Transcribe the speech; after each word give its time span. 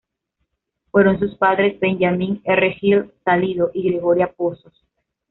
Fueron 0.89 1.19
sus 1.19 1.35
padres 1.35 1.79
Benjamín 1.79 2.41
R. 2.43 2.75
Hill 2.81 3.13
Salido 3.23 3.69
y 3.71 3.87
Gregoria 3.87 4.33
Pozos. 4.35 4.73